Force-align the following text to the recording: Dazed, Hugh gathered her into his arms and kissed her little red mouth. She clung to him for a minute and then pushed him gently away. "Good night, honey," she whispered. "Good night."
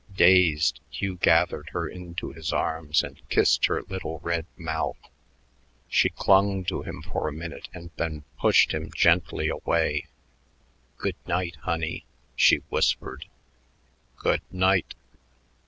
Dazed, 0.15 0.79
Hugh 0.89 1.17
gathered 1.17 1.69
her 1.73 1.87
into 1.87 2.31
his 2.33 2.51
arms 2.51 3.03
and 3.03 3.21
kissed 3.29 3.65
her 3.65 3.83
little 3.83 4.17
red 4.23 4.47
mouth. 4.57 4.97
She 5.87 6.09
clung 6.09 6.63
to 6.63 6.81
him 6.81 7.03
for 7.03 7.27
a 7.27 7.31
minute 7.31 7.69
and 7.71 7.91
then 7.97 8.23
pushed 8.39 8.73
him 8.73 8.89
gently 8.95 9.47
away. 9.47 10.07
"Good 10.97 11.17
night, 11.27 11.55
honey," 11.57 12.03
she 12.35 12.63
whispered. 12.69 13.25
"Good 14.17 14.41
night." 14.49 14.95